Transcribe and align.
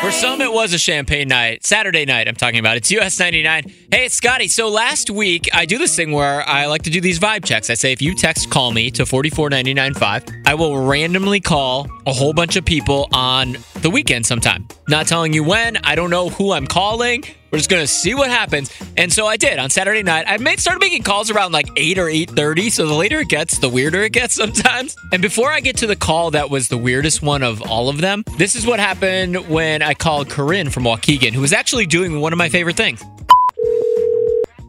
For 0.00 0.12
some, 0.12 0.40
it 0.40 0.52
was 0.52 0.72
a 0.72 0.78
champagne 0.78 1.26
night. 1.26 1.66
Saturday 1.66 2.04
night, 2.04 2.28
I'm 2.28 2.36
talking 2.36 2.60
about. 2.60 2.76
It's 2.76 2.90
US 2.92 3.18
99. 3.18 3.64
Hey, 3.90 4.04
it's 4.04 4.14
Scotty. 4.14 4.46
So 4.46 4.68
last 4.68 5.10
week, 5.10 5.48
I 5.52 5.66
do 5.66 5.78
this 5.78 5.96
thing 5.96 6.12
where 6.12 6.48
I 6.48 6.66
like 6.66 6.82
to 6.82 6.90
do 6.90 7.00
these 7.00 7.18
vibe 7.18 7.44
checks. 7.44 7.70
I 7.70 7.74
say, 7.74 7.92
if 7.92 8.00
you 8.00 8.14
text 8.14 8.48
call 8.50 8.70
me 8.70 8.90
to 8.92 9.04
44995, 9.04 10.42
I 10.46 10.54
will 10.54 10.78
randomly 10.78 11.40
call 11.40 11.88
a 12.06 12.12
whole 12.12 12.32
bunch 12.32 12.56
of 12.56 12.64
people 12.64 13.08
on 13.12 13.56
the 13.76 13.90
weekend 13.90 14.26
sometime. 14.26 14.68
Not 14.86 15.08
telling 15.08 15.32
you 15.32 15.42
when. 15.42 15.76
I 15.78 15.96
don't 15.96 16.10
know 16.10 16.28
who 16.28 16.52
I'm 16.52 16.66
calling. 16.68 17.24
We're 17.56 17.60
just 17.60 17.70
gonna 17.70 17.86
see 17.86 18.14
what 18.14 18.28
happens. 18.28 18.70
And 18.98 19.10
so 19.10 19.26
I 19.26 19.38
did 19.38 19.58
on 19.58 19.70
Saturday 19.70 20.02
night. 20.02 20.26
I 20.28 20.36
made 20.36 20.60
started 20.60 20.78
making 20.78 21.04
calls 21.04 21.30
around 21.30 21.52
like 21.52 21.66
eight 21.76 21.96
or 21.96 22.06
eight 22.06 22.28
thirty. 22.28 22.68
So 22.68 22.86
the 22.86 22.92
later 22.92 23.20
it 23.20 23.30
gets, 23.30 23.56
the 23.60 23.70
weirder 23.70 24.02
it 24.02 24.12
gets 24.12 24.34
sometimes. 24.42 24.94
And 25.10 25.22
before 25.22 25.50
I 25.50 25.60
get 25.60 25.78
to 25.78 25.86
the 25.86 25.96
call 25.96 26.32
that 26.32 26.50
was 26.50 26.68
the 26.68 26.76
weirdest 26.76 27.22
one 27.22 27.42
of 27.42 27.62
all 27.62 27.88
of 27.88 28.02
them, 28.02 28.24
this 28.36 28.56
is 28.56 28.66
what 28.66 28.78
happened 28.78 29.48
when 29.48 29.80
I 29.80 29.94
called 29.94 30.28
Corinne 30.28 30.68
from 30.68 30.82
Waukegan, 30.82 31.32
who 31.32 31.40
was 31.40 31.54
actually 31.54 31.86
doing 31.86 32.20
one 32.20 32.34
of 32.34 32.36
my 32.36 32.50
favorite 32.50 32.76
things. 32.76 33.02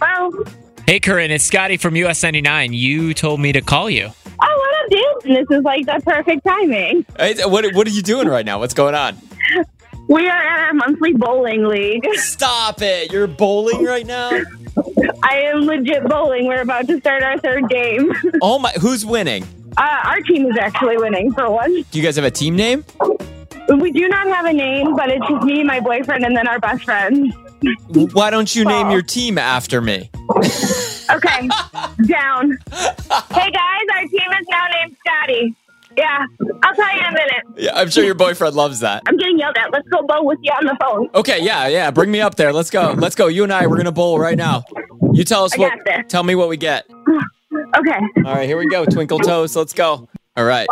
Well, 0.00 0.32
Hey 0.86 1.00
Corinne, 1.00 1.32
it's 1.32 1.44
Scotty 1.44 1.76
from 1.76 1.96
US 1.96 2.22
99. 2.22 2.72
You 2.72 3.12
told 3.12 3.40
me 3.40 3.52
to 3.52 3.60
call 3.60 3.90
you. 3.90 4.06
oh, 4.06 4.10
what 4.40 4.74
I'm 4.82 4.88
dancing. 4.88 5.34
This 5.34 5.58
is 5.58 5.64
like 5.64 5.84
the 5.84 6.00
perfect 6.02 6.46
timing. 6.46 7.04
Hey, 7.18 7.34
what 7.44 7.74
what 7.74 7.86
are 7.86 7.90
you 7.90 8.00
doing 8.00 8.26
right 8.26 8.46
now? 8.46 8.58
What's 8.58 8.72
going 8.72 8.94
on? 8.94 9.18
We 10.10 10.26
are 10.28 10.42
at 10.42 10.58
our 10.66 10.74
monthly 10.74 11.12
bowling 11.12 11.68
league. 11.68 12.04
Stop 12.14 12.82
it! 12.82 13.12
You're 13.12 13.28
bowling 13.28 13.84
right 13.84 14.04
now. 14.04 14.30
I 15.22 15.42
am 15.42 15.60
legit 15.60 16.02
bowling. 16.02 16.46
We're 16.46 16.62
about 16.62 16.88
to 16.88 16.98
start 16.98 17.22
our 17.22 17.38
third 17.38 17.68
game. 17.68 18.12
Oh 18.42 18.58
my! 18.58 18.72
Who's 18.80 19.06
winning? 19.06 19.44
Uh, 19.76 19.98
our 20.04 20.20
team 20.22 20.46
is 20.46 20.56
actually 20.58 20.96
winning 20.96 21.32
for 21.32 21.48
one. 21.48 21.70
Do 21.92 21.98
you 21.98 22.02
guys 22.02 22.16
have 22.16 22.24
a 22.24 22.30
team 22.30 22.56
name? 22.56 22.84
We 23.68 23.92
do 23.92 24.08
not 24.08 24.26
have 24.26 24.46
a 24.46 24.52
name, 24.52 24.96
but 24.96 25.10
it's 25.10 25.24
just 25.28 25.44
me, 25.44 25.62
my 25.62 25.78
boyfriend, 25.78 26.24
and 26.24 26.36
then 26.36 26.48
our 26.48 26.58
best 26.58 26.82
friend. 26.82 27.32
Why 28.12 28.30
don't 28.30 28.52
you 28.52 28.64
name 28.64 28.90
your 28.90 29.02
team 29.02 29.38
after 29.38 29.80
me? 29.80 30.10
Okay, 31.08 31.48
down. 32.08 32.58
Hey 32.72 33.50
guys, 33.52 33.86
our 33.94 34.06
team 34.08 34.30
is 34.40 34.46
now 34.50 34.66
named 34.72 34.96
Scotty. 35.06 35.54
Yeah, 35.96 36.24
I'll 36.62 36.74
tell 36.74 36.94
you 36.94 37.00
in 37.00 37.06
a 37.06 37.12
minute. 37.12 37.44
Yeah, 37.56 37.70
I'm 37.74 37.90
sure 37.90 38.04
your 38.04 38.14
boyfriend 38.14 38.54
loves 38.54 38.80
that. 38.80 39.02
I'm 39.06 39.16
getting 39.16 39.38
yelled 39.38 39.56
at. 39.58 39.72
Let's 39.72 39.88
go 39.88 40.02
bowl 40.06 40.24
with 40.26 40.38
you 40.42 40.52
on 40.52 40.66
the 40.66 40.76
phone. 40.80 41.08
Okay, 41.14 41.42
yeah, 41.42 41.66
yeah. 41.68 41.90
Bring 41.90 42.10
me 42.10 42.20
up 42.20 42.36
there. 42.36 42.52
Let's 42.52 42.70
go. 42.70 42.94
Let's 42.96 43.14
go. 43.14 43.26
You 43.26 43.44
and 43.44 43.52
I, 43.52 43.66
we're 43.66 43.76
gonna 43.76 43.92
bowl 43.92 44.18
right 44.18 44.36
now. 44.36 44.62
You 45.12 45.24
tell 45.24 45.44
us 45.44 45.54
I 45.54 45.58
what. 45.58 45.70
got 45.72 45.78
this. 45.84 46.04
Tell 46.08 46.22
me 46.22 46.34
what 46.34 46.48
we 46.48 46.56
get. 46.56 46.86
Okay. 46.90 47.98
All 48.24 48.34
right, 48.34 48.46
here 48.48 48.56
we 48.56 48.68
go. 48.68 48.84
Twinkle 48.84 49.18
toes. 49.18 49.54
Let's 49.56 49.72
go. 49.72 50.08
All 50.36 50.44
right. 50.44 50.68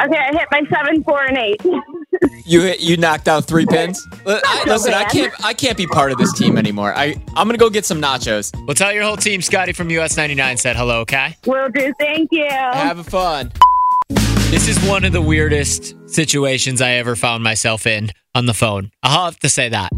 Okay, 0.00 0.16
I 0.18 0.32
hit 0.32 0.48
my 0.50 0.62
seven, 0.72 1.02
four, 1.04 1.22
and 1.24 1.36
eight. 1.36 1.60
You 2.46 2.62
hit, 2.62 2.80
you 2.80 2.96
knocked 2.96 3.28
out 3.28 3.44
three 3.44 3.66
pins. 3.66 4.04
Li- 4.24 4.40
I, 4.44 4.62
so 4.64 4.70
listen, 4.72 4.94
I 4.94 5.02
bad. 5.02 5.12
can't 5.12 5.44
I 5.44 5.52
can't 5.52 5.76
be 5.76 5.86
part 5.86 6.10
of 6.10 6.16
this 6.18 6.32
team 6.32 6.56
anymore. 6.56 6.94
I 6.94 7.14
I'm 7.36 7.46
gonna 7.46 7.58
go 7.58 7.68
get 7.68 7.84
some 7.84 8.00
nachos. 8.00 8.50
Well, 8.66 8.74
tell 8.74 8.90
your 8.92 9.02
whole 9.02 9.18
team 9.18 9.42
Scotty 9.42 9.72
from 9.74 9.90
US 9.90 10.16
99 10.16 10.56
said 10.56 10.74
hello, 10.74 11.00
okay? 11.00 11.36
Will 11.46 11.68
do. 11.68 11.92
Thank 12.00 12.30
you. 12.32 12.48
Have 12.48 13.06
fun. 13.06 13.52
This 14.50 14.66
is 14.66 14.88
one 14.88 15.04
of 15.04 15.12
the 15.12 15.20
weirdest 15.20 15.94
situations 16.08 16.80
I 16.80 16.92
ever 16.92 17.16
found 17.16 17.44
myself 17.44 17.86
in 17.86 18.08
on 18.34 18.46
the 18.46 18.54
phone. 18.54 18.90
I'll 19.02 19.26
have 19.26 19.38
to 19.40 19.50
say 19.50 19.68
that. 19.68 19.92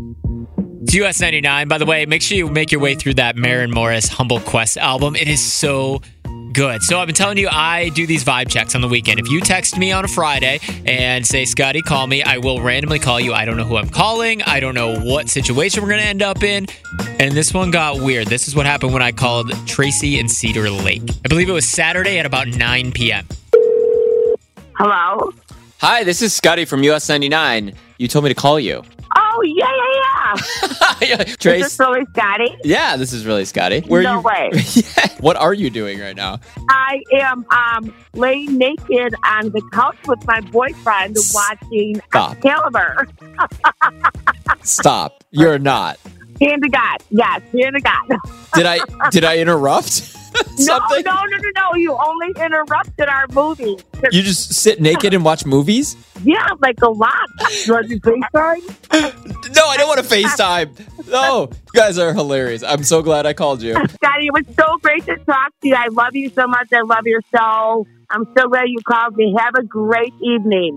It's 0.83 0.93
US 0.95 1.21
99. 1.21 1.69
By 1.69 1.79
the 1.79 1.87
way, 1.87 2.05
make 2.05 2.21
sure 2.21 2.37
you 2.37 2.49
make 2.49 2.73
your 2.73 2.81
way 2.81 2.97
through 2.97 3.15
that 3.15 3.37
Maren 3.37 3.71
Morris 3.71 4.09
Humble 4.09 4.41
Quest 4.41 4.77
album. 4.77 5.15
It 5.15 5.29
is 5.29 5.41
so 5.41 6.03
good. 6.53 6.83
So 6.83 6.99
I've 6.99 7.07
been 7.07 7.15
telling 7.15 7.39
you, 7.39 7.49
I 7.49 7.91
do 7.91 8.09
these 8.09 8.25
vibe 8.25 8.49
checks 8.49 8.75
on 8.75 8.81
the 8.81 8.89
weekend. 8.89 9.21
If 9.21 9.31
you 9.31 9.41
text 9.41 9.79
me 9.79 9.93
on 9.93 10.05
a 10.05 10.09
Friday 10.09 10.59
and 10.85 11.25
say, 11.25 11.45
Scotty, 11.45 11.81
call 11.81 12.09
me, 12.09 12.25
I 12.25 12.39
will 12.39 12.61
randomly 12.61 12.99
call 12.99 13.21
you. 13.21 13.33
I 13.33 13.45
don't 13.45 13.57
know 13.57 13.65
who 13.65 13.77
I'm 13.77 13.89
calling. 13.89 14.43
I 14.43 14.59
don't 14.59 14.75
know 14.75 14.99
what 14.99 15.29
situation 15.29 15.81
we're 15.81 15.91
going 15.91 16.03
to 16.03 16.09
end 16.09 16.23
up 16.23 16.43
in. 16.43 16.67
And 17.21 17.35
this 17.35 17.55
one 17.55 17.71
got 17.71 18.01
weird. 18.01 18.27
This 18.27 18.49
is 18.49 18.57
what 18.57 18.67
happened 18.67 18.95
when 18.95 19.03
I 19.03 19.13
called 19.13 19.53
Tracy 19.69 20.19
in 20.19 20.29
Cedar 20.29 20.71
Lake. 20.71 21.09
I 21.25 21.29
believe 21.29 21.49
it 21.49 21.53
was 21.53 21.69
Saturday 21.69 22.19
at 22.19 22.27
about 22.27 22.49
9 22.49 22.91
p.m. 22.91 23.29
Hello. 24.83 25.31
Hi, 25.83 26.05
this 26.05 26.23
is 26.23 26.33
Scotty 26.33 26.65
from 26.65 26.83
US 26.85 27.07
99. 27.07 27.75
You 27.99 28.09
told 28.09 28.25
me 28.25 28.31
to 28.31 28.35
call 28.35 28.59
you. 28.59 28.83
Oh 29.15 29.43
yeah, 29.43 29.69
yeah, 31.01 31.07
yeah. 31.19 31.23
Is 31.27 31.37
Trace. 31.37 31.65
this 31.65 31.79
really 31.79 32.07
Scotty? 32.17 32.57
Yeah, 32.65 32.97
this 32.97 33.13
is 33.13 33.27
really 33.27 33.45
Scotty. 33.45 33.81
Where 33.81 34.03
No 34.03 34.15
you? 34.15 34.21
way. 34.23 34.51
Yeah. 34.75 35.09
What 35.21 35.37
are 35.37 35.53
you 35.53 35.69
doing 35.69 36.01
right 36.01 36.17
now? 36.17 36.41
I 36.71 37.03
am 37.13 37.45
um 37.51 37.95
laying 38.15 38.57
naked 38.57 39.15
on 39.27 39.51
the 39.51 39.61
couch 39.75 39.99
with 40.09 40.27
my 40.27 40.41
boyfriend 40.41 41.19
watching 41.35 42.01
Stop. 42.09 42.37
Excalibur. 42.39 43.07
Stop. 44.63 45.25
You're 45.31 45.59
not. 45.59 45.99
Hand 46.41 46.63
to 46.63 46.71
God. 46.71 46.97
Yes, 47.11 47.43
hand 47.53 47.75
to 47.75 47.81
God. 47.83 48.19
Did 48.55 48.65
I 48.65 48.79
did 49.11 49.25
I 49.25 49.37
interrupt? 49.41 50.17
No, 50.59 50.65
Something? 50.65 51.05
no, 51.05 51.15
no, 51.15 51.37
no, 51.37 51.51
no. 51.57 51.75
You 51.77 51.97
only 51.97 52.29
interrupted 52.39 53.09
our 53.09 53.27
movie. 53.33 53.79
You 54.11 54.23
just 54.23 54.53
sit 54.53 54.81
naked 54.81 55.15
and 55.15 55.25
watch 55.25 55.47
movies? 55.47 55.97
Yeah, 56.23 56.47
like 56.61 56.81
a 56.83 56.91
lot. 56.91 57.29
You 57.65 57.73
want 57.73 57.89
to 57.89 57.99
FaceTime? 57.99 59.55
No, 59.57 59.67
I 59.67 59.77
don't 59.79 59.89
want 59.89 60.07
to 60.07 60.15
FaceTime. 60.15 61.09
No, 61.09 61.49
you 61.51 61.81
guys 61.81 61.99
are 61.99 62.13
hilarious. 62.13 62.63
I'm 62.63 62.85
so 62.85 63.03
glad 63.03 63.25
I 63.27 63.33
called 63.33 63.63
you. 63.63 63.73
Scotty, 63.95 64.27
it 64.27 64.33
was 64.33 64.45
so 64.59 64.77
great 64.83 65.05
to 65.07 65.17
talk 65.25 65.53
to 65.63 65.69
you. 65.69 65.75
I 65.75 65.89
love 65.89 66.15
you 66.15 66.29
so 66.31 66.47
much. 66.47 66.69
I 66.73 66.83
love 66.83 67.07
your 67.07 67.21
show. 67.35 67.87
I'm 68.11 68.27
so 68.37 68.49
glad 68.49 68.65
you 68.67 68.79
called 68.87 69.17
me. 69.17 69.35
Have 69.39 69.55
a 69.57 69.63
great 69.63 70.13
evening. 70.21 70.77